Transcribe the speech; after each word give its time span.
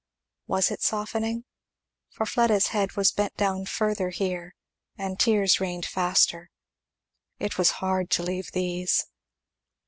Was 0.47 0.71
it 0.71 0.81
softening? 0.81 1.43
for 2.09 2.25
Fleda's 2.25 2.69
head 2.69 2.93
was 2.93 3.11
bent 3.11 3.37
down 3.37 3.67
further 3.67 4.09
here, 4.09 4.55
and 4.97 5.19
tears 5.19 5.59
rained 5.59 5.85
faster. 5.85 6.49
It 7.37 7.59
was 7.59 7.69
hard 7.83 8.09
to 8.17 8.23
leave 8.23 8.51
these! 8.51 9.05